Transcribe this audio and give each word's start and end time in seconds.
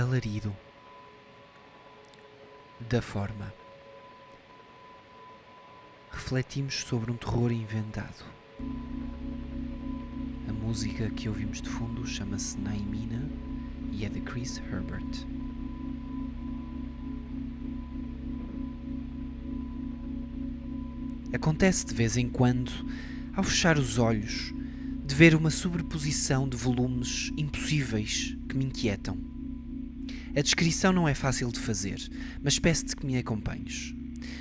alarido 0.00 0.56
da 2.88 3.02
forma. 3.02 3.52
Refletimos 6.10 6.74
sobre 6.74 7.10
um 7.10 7.16
terror 7.16 7.52
inventado. 7.52 8.24
A 10.48 10.52
música 10.52 11.10
que 11.10 11.28
ouvimos 11.28 11.60
de 11.60 11.68
fundo 11.68 12.06
chama-se 12.06 12.58
Naimina 12.58 13.28
e 13.92 14.04
é 14.04 14.08
de 14.08 14.20
Chris 14.20 14.58
Herbert. 14.58 15.26
Acontece 21.32 21.86
de 21.86 21.94
vez 21.94 22.16
em 22.16 22.28
quando, 22.28 22.72
ao 23.34 23.44
fechar 23.44 23.78
os 23.78 23.98
olhos, 23.98 24.52
de 25.06 25.14
ver 25.14 25.34
uma 25.34 25.50
sobreposição 25.50 26.48
de 26.48 26.56
volumes 26.56 27.30
impossíveis 27.36 28.36
que 28.48 28.56
me 28.56 28.64
inquietam. 28.64 29.29
A 30.36 30.40
descrição 30.40 30.92
não 30.92 31.08
é 31.08 31.14
fácil 31.14 31.50
de 31.50 31.58
fazer, 31.58 32.00
mas 32.42 32.58
peço-te 32.58 32.96
que 32.96 33.06
me 33.06 33.16
acompanhes. 33.16 33.94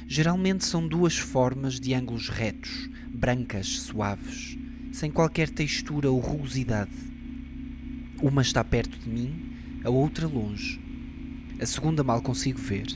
Geralmente 0.08 0.66
são 0.66 0.88
duas 0.88 1.18
formas 1.18 1.80
de 1.80 1.94
ângulos 1.94 2.30
retos, 2.30 2.90
brancas, 3.14 3.82
suaves, 3.82 4.58
sem 4.92 5.12
qualquer 5.12 5.50
textura 5.50 6.10
ou 6.10 6.20
rugosidade. 6.20 6.92
Uma 8.22 8.42
está 8.42 8.64
perto 8.64 9.00
de 9.00 9.10
mim, 9.10 9.54
a 9.84 9.90
outra 9.90 10.28
longe. 10.28 10.80
A 11.60 11.66
segunda 11.66 12.04
mal 12.04 12.22
consigo 12.22 12.60
ver, 12.60 12.88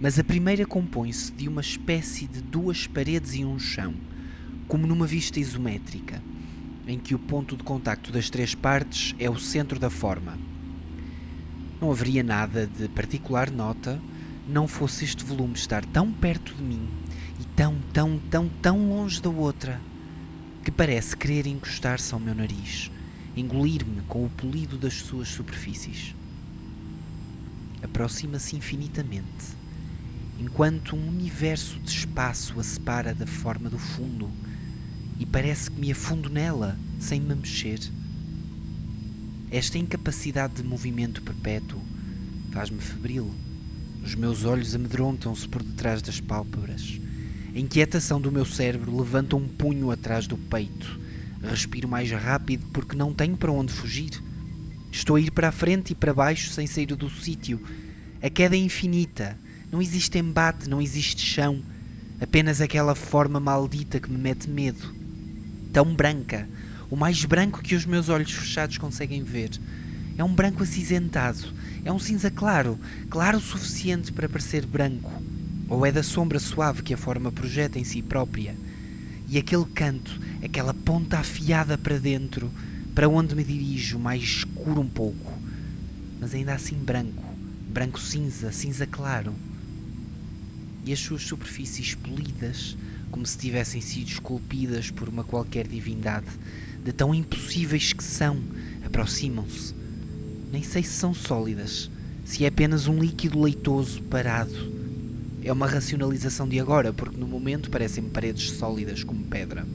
mas 0.00 0.18
a 0.18 0.24
primeira 0.24 0.64
compõe-se 0.64 1.32
de 1.32 1.48
uma 1.48 1.60
espécie 1.60 2.26
de 2.26 2.40
duas 2.40 2.86
paredes 2.86 3.34
e 3.34 3.44
um 3.44 3.58
chão, 3.58 3.94
como 4.66 4.86
numa 4.86 5.06
vista 5.06 5.40
isométrica 5.40 6.22
em 6.88 6.98
que 6.98 7.14
o 7.14 7.18
ponto 7.18 7.54
de 7.54 7.62
contacto 7.62 8.10
das 8.10 8.30
três 8.30 8.54
partes 8.54 9.14
é 9.18 9.28
o 9.28 9.38
centro 9.38 9.78
da 9.78 9.90
forma. 9.90 10.38
Não 11.80 11.92
haveria 11.92 12.24
nada 12.24 12.66
de 12.66 12.88
particular 12.88 13.50
nota 13.50 14.00
não 14.48 14.66
fosse 14.66 15.04
este 15.04 15.22
volume 15.22 15.54
estar 15.54 15.84
tão 15.84 16.10
perto 16.10 16.54
de 16.54 16.62
mim 16.62 16.88
e 17.38 17.44
tão, 17.54 17.76
tão, 17.92 18.18
tão, 18.30 18.48
tão 18.60 18.88
longe 18.88 19.20
da 19.20 19.28
outra 19.28 19.80
que 20.64 20.72
parece 20.72 21.16
querer 21.16 21.46
encostar-se 21.46 22.12
ao 22.12 22.18
meu 22.18 22.34
nariz, 22.34 22.90
engolir-me 23.36 24.00
com 24.08 24.24
o 24.24 24.30
polido 24.30 24.76
das 24.76 24.94
suas 24.94 25.28
superfícies. 25.28 26.14
Aproxima-se 27.82 28.56
infinitamente, 28.56 29.56
enquanto 30.40 30.96
um 30.96 31.08
universo 31.08 31.78
de 31.78 31.90
espaço 31.90 32.58
a 32.58 32.64
separa 32.64 33.14
da 33.14 33.26
forma 33.26 33.70
do 33.70 33.78
fundo 33.78 34.28
e 35.20 35.26
parece 35.26 35.70
que 35.70 35.80
me 35.80 35.92
afundo 35.92 36.28
nela 36.28 36.76
sem 36.98 37.20
me 37.20 37.34
mexer. 37.34 37.78
Esta 39.50 39.78
incapacidade 39.78 40.54
de 40.54 40.62
movimento 40.62 41.22
perpétuo 41.22 41.80
faz-me 42.52 42.80
febril. 42.80 43.32
Os 44.04 44.14
meus 44.14 44.44
olhos 44.44 44.74
amedrontam-se 44.74 45.48
por 45.48 45.62
detrás 45.62 46.02
das 46.02 46.20
pálpebras. 46.20 47.00
A 47.54 47.58
inquietação 47.58 48.20
do 48.20 48.30
meu 48.30 48.44
cérebro 48.44 48.96
levanta 48.96 49.36
um 49.36 49.48
punho 49.48 49.90
atrás 49.90 50.26
do 50.26 50.36
peito. 50.36 51.00
Respiro 51.42 51.88
mais 51.88 52.10
rápido 52.10 52.66
porque 52.72 52.94
não 52.94 53.14
tenho 53.14 53.36
para 53.36 53.50
onde 53.50 53.72
fugir. 53.72 54.22
Estou 54.92 55.16
a 55.16 55.20
ir 55.20 55.30
para 55.30 55.48
a 55.48 55.52
frente 55.52 55.92
e 55.92 55.94
para 55.94 56.12
baixo 56.12 56.50
sem 56.50 56.66
sair 56.66 56.86
do 56.86 57.08
sítio. 57.08 57.60
A 58.22 58.28
queda 58.28 58.54
é 58.54 58.58
infinita. 58.58 59.38
Não 59.72 59.80
existe 59.80 60.18
embate, 60.18 60.68
não 60.68 60.80
existe 60.80 61.24
chão. 61.24 61.62
Apenas 62.20 62.60
aquela 62.60 62.94
forma 62.94 63.40
maldita 63.40 63.98
que 63.98 64.10
me 64.10 64.18
mete 64.18 64.48
medo 64.48 64.98
tão 65.72 65.94
branca, 65.94 66.48
o 66.90 66.96
mais 66.96 67.24
branco 67.24 67.62
que 67.62 67.74
os 67.74 67.84
meus 67.84 68.08
olhos 68.08 68.32
fechados 68.32 68.78
conseguem 68.78 69.22
ver. 69.22 69.50
É 70.16 70.24
um 70.24 70.34
branco 70.34 70.62
acinzentado, 70.62 71.52
é 71.84 71.92
um 71.92 71.98
cinza 71.98 72.30
claro, 72.30 72.78
claro 73.08 73.38
o 73.38 73.40
suficiente 73.40 74.10
para 74.10 74.28
parecer 74.28 74.66
branco, 74.66 75.22
ou 75.68 75.84
é 75.86 75.92
da 75.92 76.02
sombra 76.02 76.40
suave 76.40 76.82
que 76.82 76.94
a 76.94 76.98
forma 76.98 77.30
projeta 77.30 77.78
em 77.78 77.84
si 77.84 78.02
própria. 78.02 78.56
E 79.28 79.38
aquele 79.38 79.66
canto, 79.66 80.18
aquela 80.42 80.72
ponta 80.72 81.18
afiada 81.18 81.76
para 81.76 81.98
dentro, 81.98 82.50
para 82.94 83.08
onde 83.08 83.34
me 83.34 83.44
dirijo, 83.44 83.98
mais 83.98 84.22
escuro 84.22 84.80
um 84.80 84.88
pouco, 84.88 85.38
mas 86.18 86.34
ainda 86.34 86.54
assim 86.54 86.76
branco, 86.76 87.22
branco 87.68 88.00
cinza, 88.00 88.50
cinza 88.50 88.86
claro. 88.86 89.32
E 90.84 90.92
as 90.92 90.98
suas 90.98 91.22
superfícies 91.22 91.94
polidas, 91.94 92.76
como 93.10 93.26
se 93.26 93.38
tivessem 93.38 93.80
sido 93.80 94.08
esculpidas 94.08 94.90
por 94.90 95.08
uma 95.08 95.24
qualquer 95.24 95.66
divindade, 95.66 96.26
de 96.84 96.92
tão 96.92 97.14
impossíveis 97.14 97.92
que 97.92 98.04
são, 98.04 98.38
aproximam-se. 98.84 99.74
Nem 100.52 100.62
sei 100.62 100.82
se 100.82 100.92
são 100.92 101.12
sólidas, 101.12 101.90
se 102.24 102.44
é 102.44 102.48
apenas 102.48 102.86
um 102.86 102.98
líquido 102.98 103.40
leitoso 103.40 104.02
parado. 104.04 104.78
É 105.42 105.52
uma 105.52 105.66
racionalização 105.66 106.48
de 106.48 106.58
agora, 106.58 106.92
porque 106.92 107.16
no 107.16 107.26
momento 107.26 107.70
parecem-me 107.70 108.10
paredes 108.10 108.50
sólidas 108.52 109.04
como 109.04 109.24
pedra. 109.24 109.66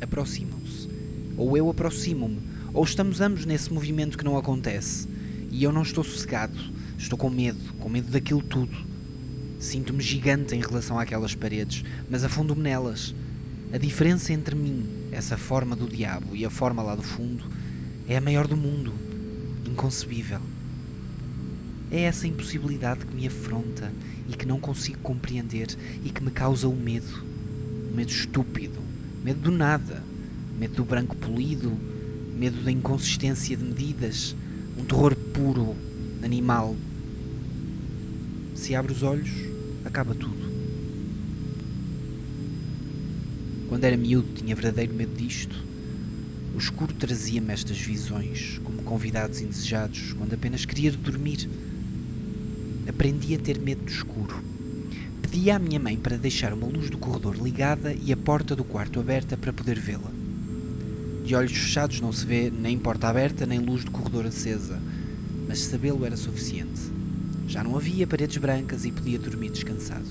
Aproximam-se. 0.00 0.88
Ou 1.36 1.56
eu 1.56 1.70
aproximo-me, 1.70 2.38
ou 2.72 2.84
estamos 2.84 3.20
ambos 3.20 3.44
nesse 3.44 3.72
movimento 3.72 4.18
que 4.18 4.24
não 4.24 4.36
acontece. 4.36 5.08
E 5.50 5.64
eu 5.64 5.72
não 5.72 5.82
estou 5.82 6.04
sossegado, 6.04 6.58
estou 6.98 7.18
com 7.18 7.30
medo, 7.30 7.74
com 7.78 7.88
medo 7.88 8.10
daquilo 8.10 8.42
tudo 8.42 8.89
Sinto-me 9.60 10.02
gigante 10.02 10.54
em 10.54 10.60
relação 10.60 10.98
àquelas 10.98 11.34
paredes, 11.34 11.84
mas 12.08 12.24
afundo-me 12.24 12.62
nelas. 12.62 13.14
A 13.70 13.76
diferença 13.76 14.32
entre 14.32 14.56
mim, 14.56 14.88
essa 15.12 15.36
forma 15.36 15.76
do 15.76 15.86
diabo, 15.86 16.34
e 16.34 16.46
a 16.46 16.50
forma 16.50 16.82
lá 16.82 16.94
do 16.94 17.02
fundo 17.02 17.44
é 18.08 18.16
a 18.16 18.20
maior 18.22 18.46
do 18.46 18.56
mundo. 18.56 18.94
Inconcebível. 19.66 20.40
É 21.90 22.00
essa 22.00 22.26
impossibilidade 22.26 23.04
que 23.04 23.14
me 23.14 23.26
afronta 23.26 23.92
e 24.26 24.32
que 24.32 24.46
não 24.46 24.58
consigo 24.58 24.98
compreender 25.00 25.68
e 26.02 26.08
que 26.08 26.24
me 26.24 26.30
causa 26.30 26.66
o 26.66 26.74
medo. 26.74 27.22
O 27.92 27.94
medo 27.94 28.10
estúpido, 28.10 28.80
medo 29.22 29.40
do 29.40 29.50
nada, 29.50 30.02
medo 30.58 30.76
do 30.76 30.84
branco 30.86 31.14
polido, 31.16 31.76
medo 32.34 32.62
da 32.62 32.72
inconsistência 32.72 33.54
de 33.58 33.62
medidas, 33.62 34.34
um 34.78 34.84
terror 34.86 35.14
puro, 35.34 35.76
animal. 36.24 36.74
Se 38.60 38.74
abro 38.74 38.92
os 38.92 39.02
olhos, 39.02 39.30
acaba 39.86 40.14
tudo. 40.14 40.50
Quando 43.70 43.84
era 43.84 43.96
miúdo 43.96 44.34
tinha 44.34 44.54
verdadeiro 44.54 44.92
medo 44.92 45.16
disto. 45.16 45.64
O 46.54 46.58
escuro 46.58 46.92
trazia-me 46.92 47.54
estas 47.54 47.80
visões, 47.80 48.60
como 48.62 48.82
convidados 48.82 49.40
indesejados, 49.40 50.12
quando 50.12 50.34
apenas 50.34 50.66
queria 50.66 50.92
dormir. 50.92 51.48
Aprendi 52.86 53.34
a 53.34 53.38
ter 53.38 53.58
medo 53.58 53.82
do 53.82 53.90
escuro. 53.90 54.44
Pedi 55.22 55.50
à 55.50 55.58
minha 55.58 55.80
mãe 55.80 55.96
para 55.96 56.18
deixar 56.18 56.52
uma 56.52 56.66
luz 56.66 56.90
do 56.90 56.98
corredor 56.98 57.36
ligada 57.36 57.94
e 57.94 58.12
a 58.12 58.16
porta 58.16 58.54
do 58.54 58.62
quarto 58.62 59.00
aberta 59.00 59.38
para 59.38 59.54
poder 59.54 59.80
vê-la. 59.80 60.12
De 61.24 61.34
olhos 61.34 61.52
fechados 61.52 61.98
não 62.02 62.12
se 62.12 62.26
vê 62.26 62.50
nem 62.50 62.78
porta 62.78 63.08
aberta 63.08 63.46
nem 63.46 63.58
luz 63.58 63.84
do 63.84 63.90
corredor 63.90 64.26
acesa, 64.26 64.78
mas 65.48 65.60
sabê-lo 65.60 66.04
era 66.04 66.14
suficiente. 66.14 66.99
Já 67.50 67.64
não 67.64 67.76
havia 67.76 68.06
paredes 68.06 68.36
brancas 68.36 68.84
e 68.84 68.92
podia 68.92 69.18
dormir 69.18 69.50
descansado. 69.50 70.06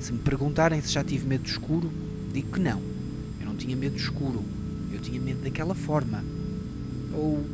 Se 0.00 0.12
me 0.12 0.20
perguntarem 0.20 0.80
se 0.80 0.92
já 0.92 1.02
tive 1.02 1.26
medo 1.26 1.42
do 1.42 1.48
escuro, 1.48 1.92
digo 2.32 2.52
que 2.52 2.60
não. 2.60 2.80
Eu 3.40 3.46
não 3.46 3.56
tinha 3.56 3.74
medo 3.74 3.96
do 3.96 4.00
escuro. 4.00 4.44
Eu 4.92 5.00
tinha 5.00 5.20
medo 5.20 5.42
daquela 5.42 5.74
forma. 5.74 6.24
Ou. 7.12 7.44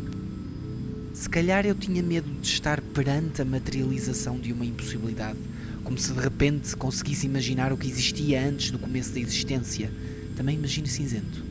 Se 1.14 1.26
calhar 1.26 1.64
eu 1.64 1.74
tinha 1.74 2.02
medo 2.02 2.30
de 2.42 2.46
estar 2.46 2.82
perante 2.82 3.40
a 3.40 3.46
materialização 3.46 4.38
de 4.38 4.52
uma 4.52 4.66
impossibilidade, 4.66 5.38
como 5.82 5.96
se 5.96 6.12
de 6.12 6.20
repente 6.20 6.76
conseguisse 6.76 7.24
imaginar 7.24 7.72
o 7.72 7.78
que 7.78 7.88
existia 7.88 8.46
antes 8.46 8.70
do 8.70 8.78
começo 8.78 9.14
da 9.14 9.20
existência. 9.20 9.90
Também 10.36 10.54
imagino 10.54 10.86
cinzento. 10.86 11.42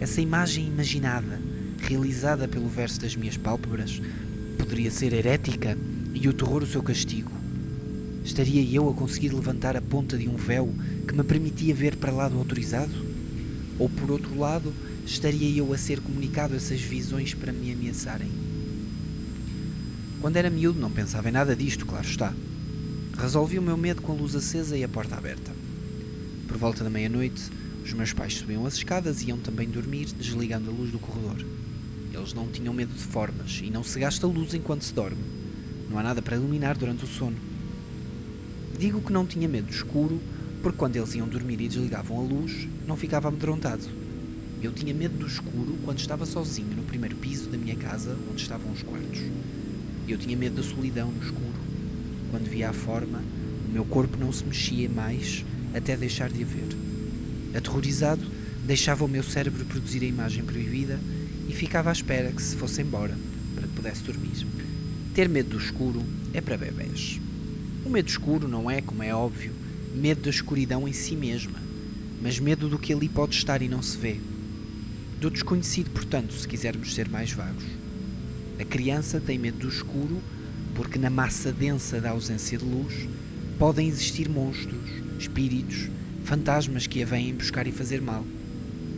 Essa 0.00 0.22
imagem 0.22 0.68
imaginada, 0.68 1.38
realizada 1.82 2.48
pelo 2.48 2.66
verso 2.66 2.98
das 2.98 3.14
minhas 3.14 3.36
pálpebras, 3.36 4.00
poderia 4.56 4.90
ser 4.90 5.12
herética 5.12 5.76
e 6.14 6.28
o 6.28 6.32
terror 6.32 6.62
o 6.62 6.66
seu 6.66 6.82
castigo. 6.82 7.30
Estaria 8.24 8.62
eu 8.74 8.88
a 8.88 8.94
conseguir 8.94 9.30
levantar 9.30 9.76
a 9.76 9.82
ponta 9.82 10.16
de 10.16 10.28
um 10.28 10.36
véu 10.36 10.72
que 11.06 11.14
me 11.14 11.24
permitia 11.24 11.74
ver 11.74 11.96
para 11.96 12.12
lá 12.12 12.28
do 12.28 12.38
autorizado? 12.38 12.92
Ou 13.78 13.88
por 13.88 14.10
outro 14.10 14.38
lado, 14.38 14.72
estaria 15.04 15.58
eu 15.58 15.72
a 15.72 15.78
ser 15.78 16.00
comunicado 16.00 16.54
essas 16.54 16.80
visões 16.80 17.34
para 17.34 17.52
me 17.52 17.72
ameaçarem? 17.72 18.30
Quando 20.20 20.36
era 20.36 20.48
miúdo 20.48 20.78
não 20.78 20.90
pensava 20.90 21.28
em 21.28 21.32
nada 21.32 21.56
disto, 21.56 21.84
claro 21.84 22.06
está. 22.06 22.32
Resolvi 23.18 23.58
o 23.58 23.62
meu 23.62 23.76
medo 23.76 24.02
com 24.02 24.12
a 24.12 24.14
luz 24.14 24.36
acesa 24.36 24.76
e 24.76 24.84
a 24.84 24.88
porta 24.88 25.16
aberta. 25.16 25.50
Por 26.46 26.56
volta 26.56 26.84
da 26.84 26.90
meia-noite, 26.90 27.42
os 27.84 27.92
meus 27.92 28.12
pais 28.12 28.34
subiam 28.34 28.64
as 28.64 28.74
escadas 28.74 29.22
e 29.22 29.28
iam 29.28 29.38
também 29.38 29.68
dormir, 29.68 30.06
desligando 30.16 30.70
a 30.70 30.72
luz 30.72 30.92
do 30.92 30.98
corredor. 31.00 31.44
Eles 32.14 32.32
não 32.34 32.46
tinham 32.46 32.72
medo 32.72 32.92
de 32.92 33.02
formas 33.02 33.60
e 33.62 33.70
não 33.70 33.82
se 33.82 33.98
gasta 33.98 34.26
luz 34.26 34.54
enquanto 34.54 34.84
se 34.84 34.94
dorme. 34.94 35.41
Não 35.92 35.98
há 35.98 36.02
nada 36.02 36.22
para 36.22 36.36
iluminar 36.36 36.74
durante 36.74 37.04
o 37.04 37.06
sono. 37.06 37.36
Digo 38.78 39.02
que 39.02 39.12
não 39.12 39.26
tinha 39.26 39.46
medo 39.46 39.66
do 39.66 39.74
escuro, 39.74 40.18
porque 40.62 40.78
quando 40.78 40.96
eles 40.96 41.14
iam 41.14 41.28
dormir 41.28 41.60
e 41.60 41.68
desligavam 41.68 42.18
a 42.18 42.22
luz, 42.22 42.66
não 42.86 42.96
ficava 42.96 43.28
amedrontado. 43.28 43.84
Eu 44.62 44.72
tinha 44.72 44.94
medo 44.94 45.18
do 45.18 45.26
escuro 45.26 45.76
quando 45.84 45.98
estava 45.98 46.24
sozinho 46.24 46.74
no 46.74 46.82
primeiro 46.84 47.14
piso 47.16 47.50
da 47.50 47.58
minha 47.58 47.76
casa, 47.76 48.16
onde 48.30 48.40
estavam 48.40 48.72
os 48.72 48.82
quartos. 48.82 49.20
Eu 50.08 50.16
tinha 50.16 50.34
medo 50.34 50.56
da 50.56 50.62
solidão 50.62 51.12
no 51.12 51.22
escuro. 51.22 51.60
Quando 52.30 52.48
via 52.48 52.70
a 52.70 52.72
forma, 52.72 53.22
o 53.68 53.70
meu 53.70 53.84
corpo 53.84 54.16
não 54.16 54.32
se 54.32 54.46
mexia 54.46 54.88
mais 54.88 55.44
até 55.74 55.94
deixar 55.94 56.30
de 56.30 56.42
haver. 56.42 56.74
Aterrorizado, 57.54 58.22
deixava 58.64 59.04
o 59.04 59.08
meu 59.08 59.22
cérebro 59.22 59.62
produzir 59.66 60.02
a 60.04 60.06
imagem 60.06 60.42
proibida 60.42 60.98
e 61.50 61.52
ficava 61.52 61.90
à 61.90 61.92
espera 61.92 62.32
que 62.32 62.40
se 62.40 62.56
fosse 62.56 62.80
embora 62.80 63.14
para 63.54 63.68
que 63.68 63.74
pudesse 63.74 64.02
dormir. 64.04 64.46
Ter 65.14 65.28
medo 65.28 65.50
do 65.50 65.58
escuro 65.58 66.02
é 66.32 66.40
para 66.40 66.56
bebés. 66.56 67.20
O 67.84 67.90
medo 67.90 68.08
escuro 68.08 68.48
não 68.48 68.70
é, 68.70 68.80
como 68.80 69.02
é 69.02 69.14
óbvio, 69.14 69.52
medo 69.94 70.22
da 70.22 70.30
escuridão 70.30 70.88
em 70.88 70.92
si 70.94 71.14
mesma, 71.14 71.58
mas 72.22 72.38
medo 72.38 72.66
do 72.66 72.78
que 72.78 72.94
ali 72.94 73.10
pode 73.10 73.34
estar 73.34 73.60
e 73.60 73.68
não 73.68 73.82
se 73.82 73.98
vê. 73.98 74.16
Do 75.20 75.30
desconhecido, 75.30 75.90
portanto, 75.90 76.32
se 76.32 76.48
quisermos 76.48 76.94
ser 76.94 77.10
mais 77.10 77.30
vagos. 77.30 77.64
A 78.58 78.64
criança 78.64 79.20
tem 79.20 79.38
medo 79.38 79.58
do 79.58 79.68
escuro 79.68 80.18
porque 80.74 80.98
na 80.98 81.10
massa 81.10 81.52
densa 81.52 82.00
da 82.00 82.10
ausência 82.10 82.56
de 82.56 82.64
luz 82.64 83.06
podem 83.58 83.88
existir 83.88 84.30
monstros, 84.30 84.90
espíritos, 85.18 85.90
fantasmas 86.24 86.86
que 86.86 87.02
a 87.02 87.06
vêm 87.06 87.34
buscar 87.34 87.66
e 87.66 87.72
fazer 87.72 88.00
mal. 88.00 88.24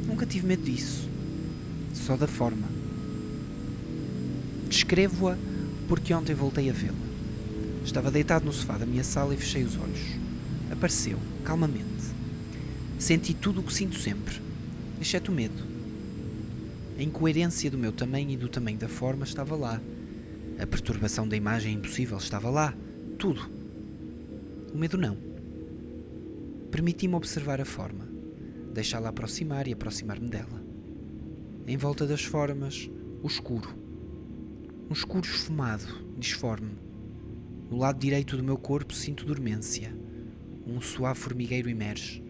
Nunca 0.06 0.25
tive 0.25 0.46
medo 0.46 0.62
disso. 0.62 1.08
Só 1.93 2.17
da 2.17 2.28
forma. 2.28 2.69
Descrevo-a 4.69 5.37
porque 5.88 6.14
ontem 6.14 6.34
voltei 6.34 6.70
a 6.70 6.72
vê-la. 6.72 6.94
Estava 7.84 8.10
deitado 8.10 8.44
no 8.44 8.52
sofá 8.52 8.78
da 8.78 8.86
minha 8.86 9.04
sala 9.04 9.34
e 9.34 9.36
fechei 9.36 9.62
os 9.62 9.76
olhos. 9.76 10.00
Apareceu, 10.70 11.19
calmamente. 11.44 11.84
Senti 12.98 13.34
tudo 13.34 13.60
o 13.60 13.62
que 13.62 13.75
sinto 13.75 13.98
sempre, 13.98 14.40
exceto 15.00 15.31
o 15.31 15.34
medo. 15.34 15.62
A 16.98 17.02
incoerência 17.02 17.70
do 17.70 17.76
meu 17.76 17.92
tamanho 17.92 18.31
e 18.31 18.36
do 18.36 18.48
tamanho 18.48 18.78
da 18.78 18.88
forma 18.88 19.25
estava 19.25 19.54
lá. 19.56 19.81
A 20.58 20.66
perturbação 20.66 21.26
da 21.26 21.36
imagem 21.36 21.75
impossível 21.75 22.16
estava 22.16 22.48
lá. 22.48 22.72
Tudo. 23.19 23.50
O 24.72 24.78
medo 24.78 24.96
não. 24.96 25.16
Permiti-me 26.70 27.14
observar 27.14 27.60
a 27.60 27.64
forma, 27.64 28.08
deixá-la 28.72 29.08
aproximar 29.10 29.69
e 29.69 29.72
aproximar-me 29.72 30.28
dela. 30.28 30.62
Em 31.66 31.76
volta 31.76 32.06
das 32.06 32.25
formas, 32.25 32.90
o 33.22 33.26
escuro. 33.26 33.83
Um 34.88 34.92
escuro 34.92 35.26
esfumado, 35.26 35.86
disforme. 36.19 36.72
No 37.70 37.78
lado 37.78 37.98
direito 37.98 38.36
do 38.36 38.44
meu 38.44 38.58
corpo 38.58 38.92
sinto 38.92 39.25
dormência. 39.25 39.96
Um 40.66 40.78
suave 40.78 41.19
formigueiro 41.19 41.70
emerge. 41.70 42.22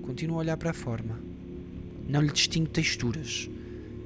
Continuo 0.00 0.36
a 0.36 0.40
olhar 0.40 0.56
para 0.56 0.70
a 0.70 0.74
forma. 0.74 1.20
Não 2.08 2.22
lhe 2.22 2.32
distingo 2.32 2.70
texturas. 2.70 3.50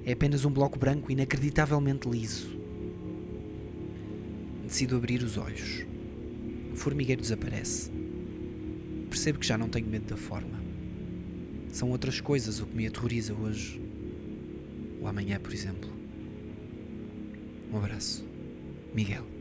É 0.05 0.13
apenas 0.13 0.45
um 0.45 0.51
bloco 0.51 0.81
branco 0.81 1.13
inacreditavelmente 1.13 2.09
liso. 2.09 2.59
Decido 4.65 4.97
abrir 4.97 5.23
os 5.23 5.39
olhos. 5.39 5.87
O 6.73 6.77
formigueiro 6.77 7.23
desaparece. 7.23 7.93
Percebo 9.09 9.39
que 9.39 9.47
já 9.47 9.57
não 9.57 9.69
tenho 9.69 9.87
medo 9.87 10.07
da 10.07 10.17
forma. 10.17 10.61
São 11.69 11.91
outras 11.91 12.21
coisas 12.21 12.59
o 12.59 12.67
que 12.67 12.77
me 12.77 12.89
aterroriza 12.89 13.33
hoje. 13.33 13.81
O 15.01 15.07
amanhã, 15.07 15.39
por 15.39 15.53
exemplo. 15.53 16.00
Um 17.73 17.79
abraço. 17.79 18.25
Miguel. 18.95 19.40